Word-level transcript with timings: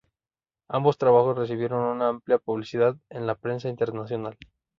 Ambos 0.67 0.97
trabajos 0.97 1.37
recibieron 1.37 1.85
una 1.85 2.07
amplia 2.07 2.39
publicidad 2.39 2.95
en 3.11 3.27
la 3.27 3.35
prensa 3.35 3.69
internacional. 3.69 4.35